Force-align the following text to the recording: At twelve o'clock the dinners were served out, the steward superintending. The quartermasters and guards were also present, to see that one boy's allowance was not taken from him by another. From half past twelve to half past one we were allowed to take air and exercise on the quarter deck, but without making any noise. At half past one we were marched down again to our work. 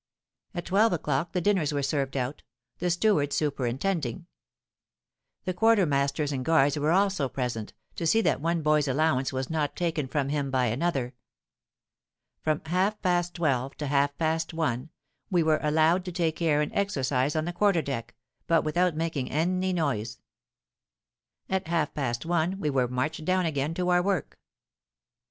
At 0.55 0.65
twelve 0.65 0.93
o'clock 0.93 1.31
the 1.31 1.41
dinners 1.41 1.71
were 1.71 1.83
served 1.83 2.17
out, 2.17 2.41
the 2.79 2.89
steward 2.89 3.31
superintending. 3.31 4.25
The 5.45 5.53
quartermasters 5.53 6.31
and 6.31 6.43
guards 6.43 6.75
were 6.75 6.89
also 6.91 7.29
present, 7.29 7.73
to 7.97 8.07
see 8.07 8.19
that 8.21 8.41
one 8.41 8.63
boy's 8.63 8.87
allowance 8.87 9.31
was 9.31 9.51
not 9.51 9.75
taken 9.75 10.07
from 10.07 10.29
him 10.29 10.49
by 10.49 10.65
another. 10.65 11.13
From 12.41 12.63
half 12.65 12.99
past 13.03 13.35
twelve 13.35 13.77
to 13.77 13.85
half 13.85 14.17
past 14.17 14.55
one 14.55 14.89
we 15.29 15.43
were 15.43 15.59
allowed 15.61 16.03
to 16.05 16.11
take 16.11 16.41
air 16.41 16.61
and 16.61 16.73
exercise 16.73 17.35
on 17.35 17.45
the 17.45 17.53
quarter 17.53 17.83
deck, 17.83 18.15
but 18.47 18.63
without 18.63 18.95
making 18.95 19.29
any 19.29 19.71
noise. 19.71 20.19
At 21.47 21.67
half 21.67 21.93
past 21.93 22.25
one 22.25 22.59
we 22.59 22.71
were 22.71 22.87
marched 22.87 23.23
down 23.23 23.45
again 23.45 23.75
to 23.75 23.89
our 23.89 24.01
work. 24.01 24.39